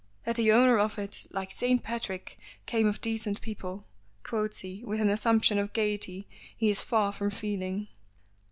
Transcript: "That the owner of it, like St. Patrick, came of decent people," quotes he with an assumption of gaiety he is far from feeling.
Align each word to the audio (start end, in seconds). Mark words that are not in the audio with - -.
"That 0.23 0.37
the 0.37 0.51
owner 0.51 0.79
of 0.79 0.97
it, 0.97 1.27
like 1.29 1.51
St. 1.51 1.83
Patrick, 1.83 2.39
came 2.65 2.87
of 2.87 3.01
decent 3.01 3.39
people," 3.39 3.85
quotes 4.23 4.57
he 4.61 4.83
with 4.83 4.99
an 4.99 5.11
assumption 5.11 5.59
of 5.59 5.73
gaiety 5.73 6.27
he 6.57 6.71
is 6.71 6.81
far 6.81 7.11
from 7.11 7.29
feeling. 7.29 7.87